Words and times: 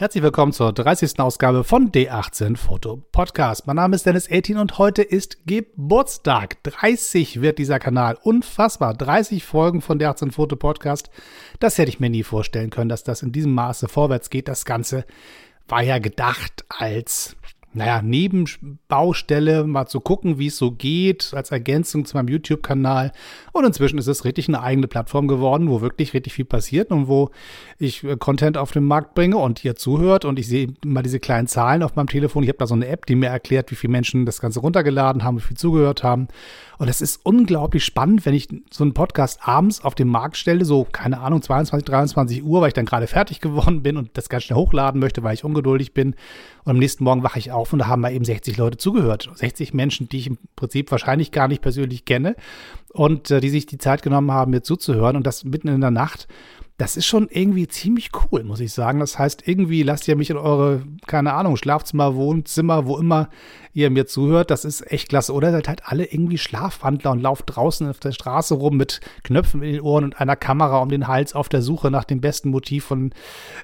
Herzlich 0.00 0.22
willkommen 0.22 0.52
zur 0.52 0.72
30. 0.72 1.18
Ausgabe 1.18 1.64
von 1.64 1.90
D18 1.90 2.56
Foto 2.56 3.02
Podcast. 3.10 3.66
Mein 3.66 3.74
Name 3.74 3.96
ist 3.96 4.06
Dennis 4.06 4.30
18 4.30 4.56
und 4.56 4.78
heute 4.78 5.02
ist 5.02 5.44
Geburtstag. 5.44 6.62
30 6.62 7.40
wird 7.40 7.58
dieser 7.58 7.80
Kanal. 7.80 8.16
Unfassbar. 8.22 8.94
30 8.94 9.42
Folgen 9.42 9.80
von 9.80 9.98
D18 9.98 10.30
Foto 10.30 10.54
Podcast. 10.54 11.10
Das 11.58 11.78
hätte 11.78 11.88
ich 11.88 11.98
mir 11.98 12.10
nie 12.10 12.22
vorstellen 12.22 12.70
können, 12.70 12.88
dass 12.88 13.02
das 13.02 13.24
in 13.24 13.32
diesem 13.32 13.54
Maße 13.54 13.88
vorwärts 13.88 14.30
geht. 14.30 14.46
Das 14.46 14.64
Ganze 14.64 15.04
war 15.66 15.82
ja 15.82 15.98
gedacht 15.98 16.64
als 16.68 17.34
naja, 17.78 18.02
Nebenbaustelle, 18.02 19.64
mal 19.64 19.86
zu 19.86 20.00
gucken, 20.00 20.38
wie 20.38 20.48
es 20.48 20.56
so 20.58 20.72
geht, 20.72 21.32
als 21.32 21.52
Ergänzung 21.52 22.04
zu 22.04 22.16
meinem 22.16 22.28
YouTube-Kanal. 22.28 23.12
Und 23.52 23.64
inzwischen 23.64 23.98
ist 23.98 24.08
es 24.08 24.24
richtig 24.24 24.48
eine 24.48 24.60
eigene 24.60 24.88
Plattform 24.88 25.28
geworden, 25.28 25.70
wo 25.70 25.80
wirklich 25.80 26.12
richtig 26.12 26.34
viel 26.34 26.44
passiert 26.44 26.90
und 26.90 27.06
wo 27.06 27.30
ich 27.78 28.02
äh, 28.02 28.16
Content 28.16 28.58
auf 28.58 28.72
den 28.72 28.84
Markt 28.84 29.14
bringe 29.14 29.38
und 29.38 29.64
ihr 29.64 29.76
zuhört. 29.76 30.24
Und 30.24 30.40
ich 30.40 30.48
sehe 30.48 30.74
mal 30.84 31.02
diese 31.02 31.20
kleinen 31.20 31.46
Zahlen 31.46 31.84
auf 31.84 31.94
meinem 31.94 32.08
Telefon. 32.08 32.42
Ich 32.42 32.48
habe 32.48 32.58
da 32.58 32.66
so 32.66 32.74
eine 32.74 32.88
App, 32.88 33.06
die 33.06 33.14
mir 33.14 33.28
erklärt, 33.28 33.70
wie 33.70 33.76
viele 33.76 33.92
Menschen 33.92 34.26
das 34.26 34.40
Ganze 34.40 34.58
runtergeladen 34.58 35.22
haben, 35.22 35.38
wie 35.38 35.42
viel 35.42 35.56
zugehört 35.56 36.02
haben. 36.02 36.26
Und 36.78 36.88
es 36.88 37.00
ist 37.00 37.20
unglaublich 37.24 37.84
spannend, 37.84 38.24
wenn 38.26 38.34
ich 38.34 38.48
so 38.70 38.84
einen 38.84 38.94
Podcast 38.94 39.40
abends 39.42 39.84
auf 39.84 39.94
den 39.94 40.08
Markt 40.08 40.36
stelle, 40.36 40.64
so, 40.64 40.84
keine 40.84 41.20
Ahnung, 41.20 41.42
22, 41.42 41.84
23 41.84 42.44
Uhr, 42.44 42.60
weil 42.60 42.68
ich 42.68 42.74
dann 42.74 42.86
gerade 42.86 43.06
fertig 43.06 43.40
geworden 43.40 43.82
bin 43.82 43.96
und 43.96 44.10
das 44.14 44.28
ganz 44.28 44.44
schnell 44.44 44.58
hochladen 44.58 45.00
möchte, 45.00 45.22
weil 45.22 45.34
ich 45.34 45.44
ungeduldig 45.44 45.92
bin. 45.92 46.14
Und 46.64 46.72
am 46.72 46.78
nächsten 46.78 47.02
Morgen 47.04 47.22
wache 47.22 47.38
ich 47.38 47.50
auf 47.50 47.67
und 47.72 47.80
da 47.80 47.86
haben 47.86 48.02
mal 48.02 48.12
eben 48.12 48.24
60 48.24 48.56
Leute 48.56 48.78
zugehört. 48.78 49.30
60 49.34 49.74
Menschen, 49.74 50.08
die 50.08 50.18
ich 50.18 50.26
im 50.28 50.38
Prinzip 50.56 50.90
wahrscheinlich 50.90 51.32
gar 51.32 51.48
nicht 51.48 51.62
persönlich 51.62 52.04
kenne 52.04 52.36
und 52.92 53.30
äh, 53.30 53.40
die 53.40 53.50
sich 53.50 53.66
die 53.66 53.78
Zeit 53.78 54.02
genommen 54.02 54.32
haben, 54.32 54.50
mir 54.50 54.62
zuzuhören 54.62 55.16
und 55.16 55.26
das 55.26 55.44
mitten 55.44 55.68
in 55.68 55.80
der 55.80 55.90
Nacht 55.90 56.28
das 56.78 56.96
ist 56.96 57.06
schon 57.06 57.28
irgendwie 57.28 57.66
ziemlich 57.66 58.10
cool, 58.14 58.44
muss 58.44 58.60
ich 58.60 58.72
sagen. 58.72 59.00
Das 59.00 59.18
heißt, 59.18 59.46
irgendwie 59.46 59.82
lasst 59.82 60.06
ihr 60.06 60.14
mich 60.14 60.30
in 60.30 60.36
eure, 60.36 60.82
keine 61.08 61.32
Ahnung, 61.32 61.56
Schlafzimmer, 61.56 62.14
Wohnzimmer, 62.14 62.86
wo 62.86 62.96
immer 62.98 63.30
ihr 63.72 63.90
mir 63.90 64.06
zuhört. 64.06 64.50
Das 64.52 64.64
ist 64.64 64.90
echt 64.90 65.08
klasse. 65.08 65.32
Oder 65.32 65.50
seid 65.50 65.66
halt 65.66 65.82
alle 65.86 66.04
irgendwie 66.04 66.38
Schlafwandler 66.38 67.10
und 67.10 67.20
lauft 67.20 67.44
draußen 67.46 67.88
auf 67.88 67.98
der 67.98 68.12
Straße 68.12 68.54
rum 68.54 68.76
mit 68.76 69.00
Knöpfen 69.24 69.62
in 69.62 69.72
den 69.72 69.80
Ohren 69.80 70.04
und 70.04 70.20
einer 70.20 70.36
Kamera 70.36 70.78
um 70.78 70.88
den 70.88 71.08
Hals 71.08 71.34
auf 71.34 71.48
der 71.48 71.62
Suche 71.62 71.90
nach 71.90 72.04
dem 72.04 72.20
besten 72.20 72.50
Motiv 72.50 72.84
von 72.84 73.12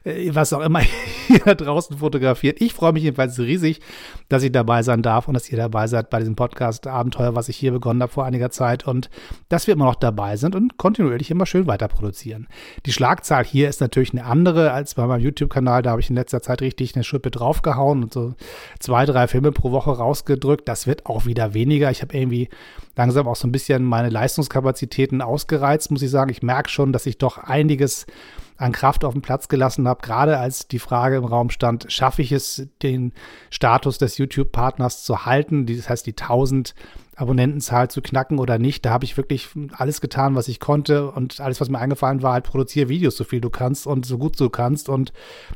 äh, 0.02 0.34
was 0.34 0.52
auch 0.52 0.60
immer 0.60 0.80
ihr 1.28 1.38
da 1.44 1.54
draußen 1.54 1.98
fotografiert. 1.98 2.60
Ich 2.60 2.74
freue 2.74 2.92
mich 2.92 3.04
jedenfalls 3.04 3.38
riesig, 3.38 3.80
dass 4.28 4.42
ich 4.42 4.50
dabei 4.50 4.82
sein 4.82 5.02
darf 5.02 5.28
und 5.28 5.34
dass 5.34 5.50
ihr 5.50 5.58
dabei 5.58 5.86
seid 5.86 6.10
bei 6.10 6.18
diesem 6.18 6.34
Podcast 6.34 6.88
Abenteuer, 6.88 7.36
was 7.36 7.48
ich 7.48 7.56
hier 7.56 7.70
begonnen 7.70 8.02
habe 8.02 8.12
vor 8.12 8.24
einiger 8.24 8.50
Zeit 8.50 8.86
und 8.86 9.08
dass 9.48 9.68
wir 9.68 9.74
immer 9.74 9.86
noch 9.86 9.94
dabei 9.94 10.36
sind 10.36 10.56
und 10.56 10.78
kontinuierlich 10.78 11.30
immer 11.30 11.46
schön 11.46 11.68
weiter 11.68 11.86
produzieren. 11.86 12.48
Die 12.86 12.92
Schlagzahl 13.04 13.44
hier 13.44 13.68
ist 13.68 13.82
natürlich 13.82 14.12
eine 14.12 14.24
andere 14.24 14.72
als 14.72 14.94
bei 14.94 15.06
meinem 15.06 15.20
YouTube-Kanal. 15.20 15.82
Da 15.82 15.90
habe 15.90 16.00
ich 16.00 16.08
in 16.08 16.16
letzter 16.16 16.40
Zeit 16.40 16.62
richtig 16.62 16.94
eine 16.94 17.04
Schippe 17.04 17.30
draufgehauen 17.30 18.02
und 18.02 18.14
so 18.14 18.32
zwei, 18.80 19.04
drei 19.04 19.28
Filme 19.28 19.52
pro 19.52 19.72
Woche 19.72 19.90
rausgedrückt. 19.90 20.66
Das 20.66 20.86
wird 20.86 21.04
auch 21.04 21.26
wieder 21.26 21.52
weniger. 21.52 21.90
Ich 21.90 22.00
habe 22.00 22.16
irgendwie 22.16 22.48
langsam 22.96 23.28
auch 23.28 23.36
so 23.36 23.46
ein 23.46 23.52
bisschen 23.52 23.84
meine 23.84 24.08
Leistungskapazitäten 24.08 25.20
ausgereizt, 25.20 25.90
muss 25.90 26.00
ich 26.00 26.10
sagen. 26.10 26.30
Ich 26.30 26.42
merke 26.42 26.70
schon, 26.70 26.94
dass 26.94 27.04
ich 27.04 27.18
doch 27.18 27.36
einiges 27.36 28.06
an 28.56 28.72
Kraft 28.72 29.04
auf 29.04 29.14
den 29.14 29.22
Platz 29.22 29.48
gelassen 29.48 29.88
habe, 29.88 30.02
gerade 30.02 30.38
als 30.38 30.68
die 30.68 30.78
Frage 30.78 31.16
im 31.16 31.24
Raum 31.24 31.50
stand, 31.50 31.86
schaffe 31.88 32.22
ich 32.22 32.30
es, 32.32 32.68
den 32.82 33.12
Status 33.50 33.98
des 33.98 34.18
YouTube-Partners 34.18 35.02
zu 35.02 35.26
halten, 35.26 35.66
das 35.66 35.88
heißt 35.88 36.06
die 36.06 36.16
1000 36.16 36.74
Abonnentenzahl 37.16 37.88
zu 37.90 38.02
knacken 38.02 38.38
oder 38.38 38.58
nicht. 38.58 38.84
Da 38.84 38.90
habe 38.90 39.04
ich 39.04 39.16
wirklich 39.16 39.48
alles 39.72 40.00
getan, 40.00 40.34
was 40.34 40.48
ich 40.48 40.58
konnte 40.58 41.10
und 41.10 41.40
alles, 41.40 41.60
was 41.60 41.68
mir 41.68 41.78
eingefallen 41.78 42.22
war, 42.22 42.32
halt 42.32 42.44
produziere 42.44 42.88
Videos 42.88 43.16
so 43.16 43.24
viel 43.24 43.40
du 43.40 43.50
kannst 43.50 43.86
und 43.86 44.04
so 44.04 44.18
gut 44.18 44.38
du 44.40 44.50
kannst 44.50 44.88
und 44.88 45.12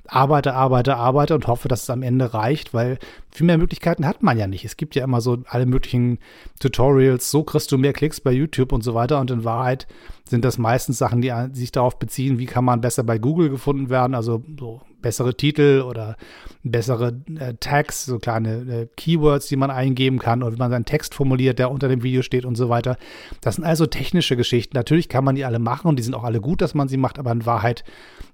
arbeite, 0.07 0.55
arbeite, 0.55 0.97
arbeite 0.97 1.35
und 1.35 1.47
hoffe, 1.47 1.69
dass 1.69 1.83
es 1.83 1.91
am 1.91 2.03
Ende 2.03 2.33
reicht, 2.33 2.75
weil 2.75 2.99
viel 3.39 3.47
mehr 3.47 3.59
Möglichkeiten 3.59 4.05
hat 4.05 4.23
man 4.23 4.37
ja 4.37 4.47
nicht. 4.47 4.65
Es 4.65 4.77
gibt 4.77 4.97
ja 4.97 5.05
immer 5.05 5.21
so 5.21 5.39
alle 5.47 5.65
möglichen 5.65 6.19
Tutorials, 6.59 7.31
so 7.31 7.45
kriegst 7.45 7.71
du 7.71 7.79
mehr 7.79 7.93
Klicks 7.93 8.21
bei 8.21 8.33
YouTube 8.33 8.73
und 8.73 8.83
so 8.83 8.95
weiter 8.95 9.21
und 9.21 9.31
in 9.31 9.45
Wahrheit 9.45 9.87
sind 10.29 10.45
das 10.45 10.59
meistens 10.59 10.99
Sachen, 10.99 11.23
die 11.23 11.33
sich 11.53 11.71
darauf 11.71 11.99
beziehen, 11.99 12.39
wie 12.39 12.47
kann 12.47 12.65
man 12.65 12.81
besser 12.81 13.05
bei 13.05 13.19
Google 13.19 13.49
gefunden 13.49 13.91
werden, 13.91 14.15
also 14.15 14.43
so 14.59 14.81
bessere 15.01 15.37
Titel 15.37 15.85
oder 15.87 16.17
bessere 16.63 17.21
äh, 17.39 17.55
Tags, 17.61 18.05
so 18.05 18.19
kleine 18.19 18.51
äh, 18.57 18.89
Keywords, 18.97 19.49
die 19.49 19.57
man 19.57 19.71
eingeben 19.71 20.19
kann 20.19 20.43
oder 20.43 20.55
wie 20.55 20.59
man 20.59 20.71
seinen 20.71 20.85
Text 20.85 21.15
formuliert, 21.15 21.59
der 21.59 21.71
unter 21.71 21.89
dem 21.89 22.03
Video 22.03 22.23
steht 22.23 22.45
und 22.45 22.57
so 22.57 22.69
weiter. 22.69 22.97
Das 23.41 23.57
sind 23.57 23.65
also 23.65 23.87
technische 23.87 24.37
Geschichten. 24.37 24.77
Natürlich 24.77 25.09
kann 25.09 25.25
man 25.25 25.35
die 25.35 25.45
alle 25.45 25.59
machen 25.59 25.89
und 25.89 25.99
die 25.99 26.03
sind 26.03 26.15
auch 26.15 26.25
alle 26.25 26.41
gut, 26.41 26.61
dass 26.61 26.75
man 26.75 26.89
sie 26.89 26.97
macht, 26.97 27.19
aber 27.19 27.33
in 27.33 27.47
Wahrheit 27.47 27.85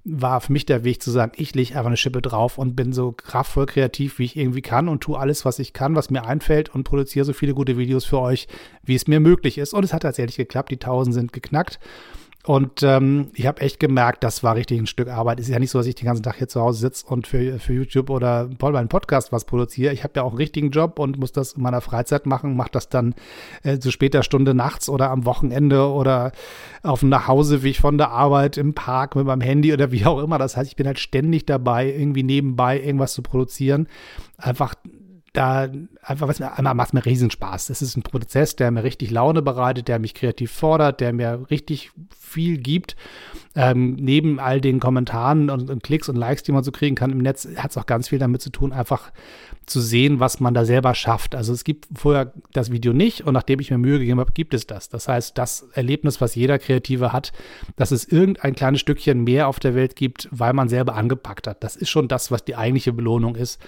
war 0.04 0.40
für 0.40 0.52
mich 0.52 0.66
der 0.66 0.84
Weg 0.84 1.02
zu 1.02 1.10
sagen, 1.10 1.32
ich 1.36 1.54
lege 1.54 1.70
einfach 1.74 1.86
eine 1.86 1.96
Schippe 1.96 2.20
drauf 2.20 2.58
und 2.58 2.76
bin 2.76 2.92
so 2.92 3.12
kraftvoll 3.12 3.66
kreativ, 3.66 4.18
wie 4.18 4.24
ich 4.24 4.36
irgendwie 4.36 4.62
kann 4.62 4.88
und 4.88 5.02
tue 5.02 5.18
alles, 5.18 5.44
was 5.44 5.58
ich 5.58 5.72
kann, 5.72 5.96
was 5.96 6.10
mir 6.10 6.26
einfällt 6.26 6.74
und 6.74 6.84
produziere 6.84 7.24
so 7.24 7.32
viele 7.32 7.54
gute 7.54 7.78
Videos 7.78 8.04
für 8.04 8.20
euch, 8.20 8.46
wie 8.82 8.94
es 8.94 9.06
mir 9.06 9.20
möglich 9.20 9.56
ist. 9.56 9.72
Und 9.72 9.84
es 9.84 9.92
hat 9.92 10.02
tatsächlich 10.02 10.36
geklappt, 10.36 10.70
die 10.70 10.76
1000 10.76 11.14
sind 11.14 11.32
geknackt. 11.32 11.78
Und 12.46 12.82
ähm, 12.82 13.30
ich 13.32 13.46
habe 13.46 13.62
echt 13.62 13.80
gemerkt, 13.80 14.22
das 14.22 14.42
war 14.42 14.54
richtig 14.54 14.78
ein 14.78 14.86
Stück 14.86 15.08
Arbeit. 15.08 15.40
Ist 15.40 15.48
ja 15.48 15.58
nicht 15.58 15.70
so, 15.70 15.78
dass 15.78 15.86
ich 15.86 15.94
den 15.94 16.04
ganzen 16.04 16.22
Tag 16.22 16.36
hier 16.36 16.46
zu 16.46 16.60
Hause 16.60 16.80
sitze 16.80 17.06
und 17.06 17.26
für, 17.26 17.58
für 17.58 17.72
YouTube 17.72 18.10
oder 18.10 18.50
bei 18.58 18.70
meinem 18.70 18.88
Podcast 18.88 19.32
was 19.32 19.46
produziere. 19.46 19.94
Ich 19.94 20.04
habe 20.04 20.12
ja 20.16 20.24
auch 20.24 20.32
einen 20.32 20.36
richtigen 20.36 20.70
Job 20.70 20.98
und 20.98 21.18
muss 21.18 21.32
das 21.32 21.54
in 21.54 21.62
meiner 21.62 21.80
Freizeit 21.80 22.26
machen, 22.26 22.54
mache 22.54 22.70
das 22.70 22.90
dann 22.90 23.14
äh, 23.62 23.78
zu 23.78 23.90
später 23.90 24.22
Stunde 24.22 24.52
nachts 24.52 24.90
oder 24.90 25.10
am 25.10 25.24
Wochenende 25.24 25.88
oder 25.88 26.32
auf 26.82 27.00
dem 27.00 27.08
Nachhauseweg 27.08 27.78
von 27.78 27.96
der 27.96 28.10
Arbeit 28.10 28.58
im 28.58 28.74
Park 28.74 29.16
mit 29.16 29.24
meinem 29.24 29.40
Handy 29.40 29.72
oder 29.72 29.90
wie 29.90 30.04
auch 30.04 30.22
immer. 30.22 30.36
Das 30.36 30.58
heißt, 30.58 30.68
ich 30.68 30.76
bin 30.76 30.86
halt 30.86 30.98
ständig 30.98 31.46
dabei, 31.46 31.90
irgendwie 31.90 32.24
nebenbei 32.24 32.78
irgendwas 32.78 33.14
zu 33.14 33.22
produzieren. 33.22 33.88
Einfach 34.36 34.74
da 35.34 35.68
einfach 36.00 36.28
was 36.28 36.38
mir 36.38 36.56
einmal 36.56 36.74
macht 36.74 36.94
mir 36.94 37.04
riesen 37.04 37.30
Spaß. 37.30 37.66
Das 37.66 37.82
ist 37.82 37.96
ein 37.96 38.02
Prozess, 38.02 38.54
der 38.54 38.70
mir 38.70 38.84
richtig 38.84 39.10
Laune 39.10 39.42
bereitet, 39.42 39.88
der 39.88 39.98
mich 39.98 40.14
kreativ 40.14 40.52
fordert, 40.52 41.00
der 41.00 41.12
mir 41.12 41.46
richtig 41.50 41.90
viel 42.16 42.56
gibt. 42.56 42.94
Ähm, 43.56 43.96
neben 43.96 44.38
all 44.38 44.60
den 44.60 44.78
Kommentaren 44.78 45.50
und, 45.50 45.70
und, 45.70 45.82
Klicks 45.82 46.08
und 46.08 46.16
Likes, 46.16 46.44
die 46.44 46.52
man 46.52 46.62
so 46.62 46.70
kriegen 46.70 46.94
kann 46.94 47.10
im 47.10 47.18
Netz, 47.18 47.48
hat 47.56 47.72
es 47.72 47.76
auch 47.76 47.86
ganz 47.86 48.08
viel 48.08 48.18
damit 48.20 48.42
zu 48.42 48.50
tun, 48.50 48.72
einfach 48.72 49.12
zu 49.66 49.80
sehen, 49.80 50.20
was 50.20 50.38
man 50.38 50.54
da 50.54 50.64
selber 50.64 50.94
schafft. 50.94 51.34
Also 51.34 51.52
es 51.52 51.64
gibt 51.64 51.88
vorher 51.96 52.32
das 52.52 52.70
Video 52.70 52.92
nicht 52.92 53.22
und 53.22 53.34
nachdem 53.34 53.58
ich 53.58 53.72
mir 53.72 53.78
Mühe 53.78 53.98
gegeben 53.98 54.20
habe, 54.20 54.32
gibt 54.32 54.54
es 54.54 54.68
das. 54.68 54.88
Das 54.88 55.08
heißt, 55.08 55.36
das 55.36 55.66
Erlebnis, 55.72 56.20
was 56.20 56.36
jeder 56.36 56.60
Kreative 56.60 57.12
hat, 57.12 57.32
dass 57.74 57.90
es 57.90 58.04
irgendein 58.04 58.54
kleines 58.54 58.80
Stückchen 58.80 59.24
mehr 59.24 59.48
auf 59.48 59.58
der 59.58 59.74
Welt 59.74 59.96
gibt, 59.96 60.28
weil 60.30 60.52
man 60.52 60.68
selber 60.68 60.94
angepackt 60.94 61.48
hat. 61.48 61.64
Das 61.64 61.74
ist 61.74 61.90
schon 61.90 62.06
das, 62.06 62.30
was 62.30 62.44
die 62.44 62.54
eigentliche 62.54 62.92
Belohnung 62.92 63.34
ist. 63.34 63.60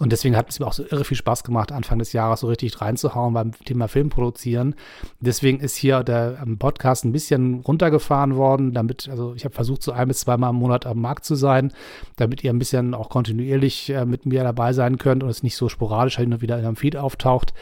Und 0.00 0.12
deswegen 0.12 0.34
hat 0.34 0.48
es 0.48 0.58
mir 0.58 0.66
auch 0.66 0.72
so 0.72 0.82
irre 0.82 1.04
viel 1.04 1.18
Spaß 1.18 1.44
gemacht, 1.44 1.72
Anfang 1.72 1.98
des 1.98 2.14
Jahres 2.14 2.40
so 2.40 2.46
richtig 2.46 2.80
reinzuhauen 2.80 3.34
beim 3.34 3.52
Thema 3.52 3.86
Film 3.86 4.08
produzieren. 4.08 4.74
Deswegen 5.20 5.60
ist 5.60 5.76
hier 5.76 6.02
der 6.02 6.42
Podcast 6.58 7.04
ein 7.04 7.12
bisschen 7.12 7.60
runtergefahren 7.60 8.34
worden, 8.34 8.72
damit, 8.72 9.10
also 9.10 9.34
ich 9.34 9.44
habe 9.44 9.54
versucht, 9.54 9.82
so 9.82 9.92
ein 9.92 10.08
bis 10.08 10.20
zweimal 10.20 10.50
im 10.50 10.56
Monat 10.56 10.86
am 10.86 11.02
Markt 11.02 11.26
zu 11.26 11.34
sein, 11.34 11.74
damit 12.16 12.42
ihr 12.42 12.50
ein 12.50 12.58
bisschen 12.58 12.94
auch 12.94 13.10
kontinuierlich 13.10 13.90
äh, 13.90 14.06
mit 14.06 14.24
mir 14.24 14.42
dabei 14.42 14.72
sein 14.72 14.96
könnt 14.96 15.22
und 15.22 15.28
es 15.28 15.42
nicht 15.42 15.56
so 15.56 15.68
sporadisch 15.68 16.16
halt 16.16 16.30
nur 16.30 16.40
wieder 16.40 16.58
in 16.58 16.64
einem 16.64 16.76
Feed 16.76 16.96
auftaucht. 16.96 17.52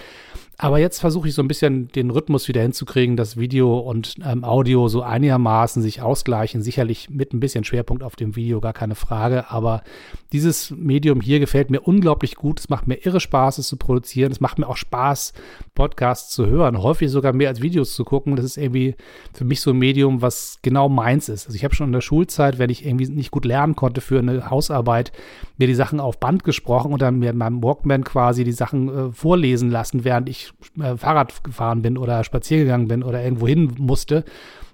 Aber 0.60 0.80
jetzt 0.80 0.98
versuche 0.98 1.28
ich 1.28 1.34
so 1.34 1.42
ein 1.42 1.46
bisschen 1.46 1.86
den 1.92 2.10
Rhythmus 2.10 2.48
wieder 2.48 2.62
hinzukriegen, 2.62 3.16
dass 3.16 3.36
Video 3.36 3.78
und 3.78 4.16
ähm, 4.24 4.42
Audio 4.42 4.88
so 4.88 5.02
einigermaßen 5.02 5.80
sich 5.80 6.02
ausgleichen. 6.02 6.62
Sicherlich 6.62 7.08
mit 7.10 7.32
ein 7.32 7.38
bisschen 7.38 7.62
Schwerpunkt 7.62 8.02
auf 8.02 8.16
dem 8.16 8.34
Video, 8.34 8.60
gar 8.60 8.72
keine 8.72 8.96
Frage. 8.96 9.52
Aber 9.52 9.84
dieses 10.32 10.72
Medium 10.72 11.20
hier 11.20 11.38
gefällt 11.38 11.70
mir 11.70 11.82
unglaublich 11.82 12.34
gut. 12.34 12.58
Es 12.58 12.68
macht 12.70 12.88
mir 12.88 12.96
irre 13.06 13.20
Spaß, 13.20 13.58
es 13.58 13.68
zu 13.68 13.76
produzieren. 13.76 14.32
Es 14.32 14.40
macht 14.40 14.58
mir 14.58 14.68
auch 14.68 14.76
Spaß, 14.76 15.32
Podcasts 15.76 16.34
zu 16.34 16.46
hören. 16.46 16.82
Häufig 16.82 17.08
sogar 17.08 17.32
mehr 17.32 17.50
als 17.50 17.62
Videos 17.62 17.94
zu 17.94 18.04
gucken. 18.04 18.34
Das 18.34 18.44
ist 18.44 18.56
irgendwie 18.56 18.96
für 19.32 19.44
mich 19.44 19.60
so 19.60 19.70
ein 19.70 19.78
Medium, 19.78 20.22
was 20.22 20.58
genau 20.62 20.88
meins 20.88 21.28
ist. 21.28 21.46
Also 21.46 21.54
ich 21.54 21.62
habe 21.62 21.76
schon 21.76 21.86
in 21.86 21.92
der 21.92 22.00
Schulzeit, 22.00 22.58
wenn 22.58 22.68
ich 22.68 22.84
irgendwie 22.84 23.06
nicht 23.06 23.30
gut 23.30 23.44
lernen 23.44 23.76
konnte 23.76 24.00
für 24.00 24.18
eine 24.18 24.50
Hausarbeit, 24.50 25.12
mir 25.56 25.68
die 25.68 25.74
Sachen 25.74 26.00
auf 26.00 26.18
Band 26.18 26.42
gesprochen 26.42 26.92
und 26.92 27.00
dann 27.00 27.20
mir 27.20 27.30
in 27.30 27.38
meinem 27.38 27.62
Walkman 27.62 28.02
quasi 28.02 28.42
die 28.42 28.50
Sachen 28.50 28.88
äh, 28.88 29.12
vorlesen 29.12 29.70
lassen, 29.70 30.02
während 30.02 30.28
ich 30.28 30.47
äh, 30.80 30.96
Fahrrad 30.96 31.44
gefahren 31.44 31.82
bin 31.82 31.98
oder 31.98 32.24
spazieren 32.24 32.64
gegangen 32.64 32.88
bin 32.88 33.02
oder 33.02 33.22
irgendwo 33.22 33.46
hin 33.46 33.74
musste 33.78 34.24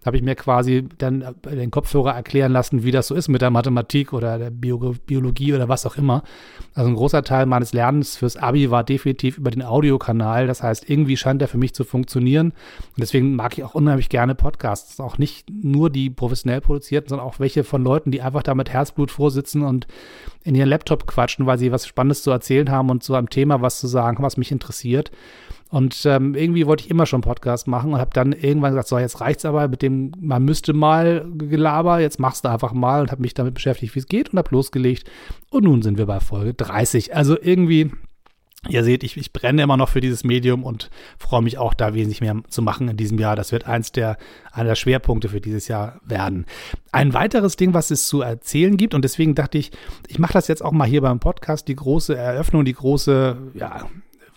habe 0.04 0.16
ich 0.16 0.22
mir 0.22 0.34
quasi 0.34 0.86
dann 0.98 1.22
äh, 1.22 1.56
den 1.56 1.70
Kopfhörer 1.70 2.12
erklären 2.12 2.52
lassen, 2.52 2.84
wie 2.84 2.90
das 2.90 3.08
so 3.08 3.14
ist 3.14 3.28
mit 3.28 3.42
der 3.42 3.50
Mathematik 3.50 4.12
oder 4.12 4.38
der 4.38 4.50
Bio 4.50 4.94
Biologie 5.06 5.54
oder 5.54 5.68
was 5.68 5.86
auch 5.86 5.96
immer. 5.96 6.22
Also 6.74 6.90
ein 6.90 6.96
großer 6.96 7.22
Teil 7.22 7.46
meines 7.46 7.72
Lernens 7.72 8.16
fürs 8.16 8.36
Abi 8.36 8.70
war 8.70 8.84
definitiv 8.84 9.38
über 9.38 9.50
den 9.50 9.62
Audiokanal. 9.62 10.46
Das 10.46 10.62
heißt, 10.62 10.88
irgendwie 10.90 11.16
scheint 11.16 11.40
der 11.40 11.48
für 11.48 11.58
mich 11.58 11.74
zu 11.74 11.84
funktionieren. 11.84 12.48
Und 12.50 13.00
deswegen 13.00 13.34
mag 13.36 13.56
ich 13.56 13.64
auch 13.64 13.74
unheimlich 13.74 14.08
gerne 14.08 14.34
Podcasts. 14.34 15.00
Auch 15.00 15.18
nicht 15.18 15.48
nur 15.50 15.90
die 15.90 16.10
professionell 16.10 16.60
produzierten, 16.60 17.08
sondern 17.08 17.26
auch 17.26 17.40
welche 17.40 17.64
von 17.64 17.82
Leuten, 17.82 18.10
die 18.10 18.20
einfach 18.20 18.42
da 18.42 18.54
mit 18.54 18.70
Herzblut 18.70 19.10
vorsitzen 19.10 19.62
und 19.62 19.86
in 20.42 20.54
ihren 20.54 20.68
Laptop 20.68 21.06
quatschen, 21.06 21.46
weil 21.46 21.58
sie 21.58 21.72
was 21.72 21.86
Spannendes 21.86 22.22
zu 22.22 22.30
erzählen 22.30 22.70
haben 22.70 22.90
und 22.90 23.02
zu 23.02 23.14
einem 23.14 23.30
Thema 23.30 23.62
was 23.62 23.80
zu 23.80 23.86
sagen, 23.86 24.22
was 24.22 24.36
mich 24.36 24.52
interessiert. 24.52 25.10
Und 25.74 26.06
ähm, 26.06 26.36
irgendwie 26.36 26.68
wollte 26.68 26.84
ich 26.84 26.90
immer 26.92 27.04
schon 27.04 27.20
Podcast 27.20 27.66
machen 27.66 27.94
und 27.94 27.98
habe 27.98 28.12
dann 28.14 28.32
irgendwann 28.32 28.70
gesagt, 28.70 28.86
so 28.86 28.96
jetzt 28.96 29.20
reicht's 29.20 29.44
aber 29.44 29.66
mit 29.66 29.82
dem, 29.82 30.12
man 30.20 30.44
müsste 30.44 30.72
mal 30.72 31.26
Gelaber, 31.36 31.98
jetzt 31.98 32.20
machst 32.20 32.44
du 32.44 32.48
einfach 32.48 32.72
mal 32.72 33.00
und 33.00 33.10
habe 33.10 33.22
mich 33.22 33.34
damit 33.34 33.54
beschäftigt, 33.54 33.92
wie 33.96 33.98
es 33.98 34.06
geht 34.06 34.28
und 34.28 34.38
habe 34.38 34.50
losgelegt. 34.52 35.10
Und 35.50 35.64
nun 35.64 35.82
sind 35.82 35.98
wir 35.98 36.06
bei 36.06 36.20
Folge 36.20 36.54
30. 36.54 37.16
Also 37.16 37.36
irgendwie 37.42 37.90
Ihr 38.68 38.84
seht, 38.84 39.02
ich, 39.02 39.16
ich 39.16 39.32
brenne 39.32 39.62
immer 39.62 39.76
noch 39.76 39.88
für 39.88 40.00
dieses 40.00 40.22
Medium 40.22 40.62
und 40.62 40.90
freue 41.18 41.42
mich 41.42 41.58
auch 41.58 41.74
da 41.74 41.92
wesentlich 41.92 42.20
mehr 42.20 42.40
zu 42.48 42.62
machen 42.62 42.88
in 42.88 42.96
diesem 42.96 43.18
Jahr. 43.18 43.34
Das 43.34 43.50
wird 43.50 43.66
eins 43.66 43.90
der, 43.90 44.16
einer 44.52 44.68
der 44.68 44.74
Schwerpunkte 44.76 45.28
für 45.28 45.40
dieses 45.40 45.66
Jahr 45.66 46.00
werden. 46.04 46.46
Ein 46.92 47.14
weiteres 47.14 47.56
Ding, 47.56 47.74
was 47.74 47.90
es 47.90 48.06
zu 48.06 48.22
erzählen 48.22 48.76
gibt 48.76 48.94
und 48.94 49.02
deswegen 49.02 49.34
dachte 49.34 49.58
ich, 49.58 49.72
ich 50.06 50.20
mache 50.20 50.34
das 50.34 50.46
jetzt 50.46 50.64
auch 50.64 50.72
mal 50.72 50.88
hier 50.88 51.02
beim 51.02 51.18
Podcast, 51.18 51.66
die 51.66 51.76
große 51.76 52.16
Eröffnung, 52.16 52.64
die 52.64 52.72
große, 52.74 53.36
ja, 53.54 53.86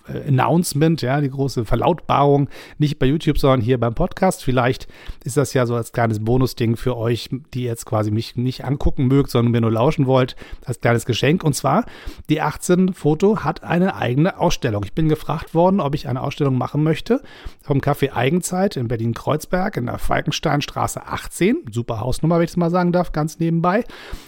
Announcement, 0.08 1.02
ja, 1.02 1.22
die 1.22 1.30
große 1.30 1.66
Verlautbarung, 1.66 2.50
nicht 2.78 3.00
bei 3.00 3.06
YouTube, 3.06 3.38
sondern 3.38 3.62
hier 3.62 3.80
beim 3.80 3.94
Podcast. 3.94 4.44
Vielleicht 4.44 4.88
ist 5.24 5.38
das 5.38 5.54
ja 5.54 5.66
so 5.66 5.76
als 5.76 5.92
kleines 5.92 6.24
Bonusding 6.24 6.76
für 6.78 6.98
euch, 6.98 7.30
die 7.54 7.64
jetzt 7.64 7.86
quasi 7.86 8.12
mich 8.12 8.36
nicht 8.36 8.66
angucken 8.66 9.08
mögt, 9.08 9.30
sondern 9.30 9.52
mir 9.52 9.62
nur 9.62 9.72
lauschen 9.72 10.06
wollt, 10.06 10.36
als 10.66 10.80
kleines 10.80 11.06
Geschenk. 11.06 11.44
Und 11.44 11.54
zwar, 11.54 11.86
die 12.30 12.42
18 12.42 12.94
Foto 12.94 13.44
hat 13.44 13.64
eine 13.64 13.96
eigene 13.96 14.40
Ausstellung. 14.40 14.84
Ich 14.84 14.94
bin 14.94 15.10
gefragt 15.10 15.54
worden, 15.54 15.80
ob 15.80 15.96
ich 15.96 16.08
eine 16.08 16.22
Ausstellung 16.22 16.58
machen 16.58 16.84
möchte 16.84 17.22
vom 17.62 17.80
Café 17.80 18.14
Eigenzeit 18.14 18.78
in 18.78 18.88
Berlin-Kreuzberg 18.88 19.78
in 19.78 19.88
der 19.88 19.98
Falkensteinstraße 19.98 21.06
18. 21.06 21.66
Super 21.72 22.00
Hausnummer, 22.00 22.38
wenn 22.38 22.46
ich 22.46 22.52
das 22.52 22.58
mal 22.58 22.70
sagen 22.70 22.92
darf, 22.92 23.12
ganz 23.12 23.40
nebenbei. 23.40 23.84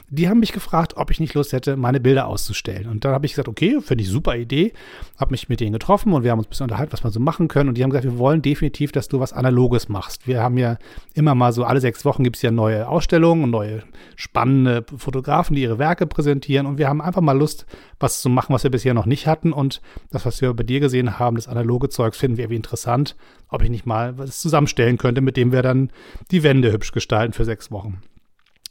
Die 0.09 0.27
haben 0.27 0.39
mich 0.39 0.51
gefragt, 0.51 0.97
ob 0.97 1.11
ich 1.11 1.19
nicht 1.19 1.33
Lust 1.35 1.53
hätte, 1.53 1.77
meine 1.77 1.99
Bilder 1.99 2.27
auszustellen. 2.27 2.87
Und 2.89 3.05
dann 3.05 3.13
habe 3.13 3.25
ich 3.25 3.33
gesagt, 3.33 3.47
okay, 3.47 3.79
finde 3.81 4.03
ich 4.03 4.09
super 4.09 4.35
Idee. 4.35 4.73
Habe 5.17 5.31
mich 5.31 5.49
mit 5.49 5.61
denen 5.69 5.79
getroffen 5.79 6.13
und 6.13 6.23
wir 6.23 6.31
haben 6.31 6.39
uns 6.39 6.47
ein 6.47 6.49
bisschen 6.49 6.65
unterhalten, 6.65 6.91
was 6.91 7.03
wir 7.03 7.11
so 7.11 7.19
machen 7.19 7.47
können. 7.47 7.69
Und 7.69 7.77
die 7.77 7.83
haben 7.83 7.89
gesagt, 7.89 8.05
wir 8.05 8.17
wollen 8.17 8.41
definitiv, 8.41 8.91
dass 8.91 9.07
du 9.07 9.19
was 9.19 9.33
Analoges 9.33 9.89
machst. 9.89 10.27
Wir 10.27 10.41
haben 10.41 10.57
ja 10.57 10.77
immer 11.13 11.35
mal 11.35 11.53
so, 11.53 11.63
alle 11.63 11.79
sechs 11.79 12.03
Wochen 12.05 12.23
gibt 12.23 12.35
es 12.35 12.41
ja 12.41 12.51
neue 12.51 12.87
Ausstellungen 12.87 13.43
und 13.45 13.51
neue 13.51 13.83
spannende 14.15 14.85
Fotografen, 14.97 15.55
die 15.55 15.61
ihre 15.61 15.79
Werke 15.79 16.07
präsentieren. 16.07 16.65
Und 16.65 16.77
wir 16.77 16.89
haben 16.89 17.01
einfach 17.01 17.21
mal 17.21 17.37
Lust, 17.37 17.65
was 17.99 18.21
zu 18.21 18.29
machen, 18.29 18.53
was 18.53 18.63
wir 18.63 18.71
bisher 18.71 18.93
noch 18.93 19.05
nicht 19.05 19.27
hatten. 19.27 19.53
Und 19.53 19.81
das, 20.11 20.25
was 20.25 20.41
wir 20.41 20.53
bei 20.53 20.63
dir 20.63 20.79
gesehen 20.79 21.19
haben, 21.19 21.35
das 21.35 21.47
analoge 21.47 21.89
Zeugs, 21.89 22.17
finden 22.17 22.37
wir 22.37 22.45
irgendwie 22.45 22.57
interessant. 22.57 23.15
Ob 23.47 23.63
ich 23.63 23.69
nicht 23.69 23.85
mal 23.85 24.17
was 24.17 24.39
zusammenstellen 24.39 24.97
könnte, 24.97 25.21
mit 25.21 25.37
dem 25.37 25.51
wir 25.51 25.61
dann 25.61 25.91
die 26.31 26.43
Wände 26.43 26.71
hübsch 26.71 26.91
gestalten 26.91 27.33
für 27.33 27.45
sechs 27.45 27.71
Wochen. 27.71 28.01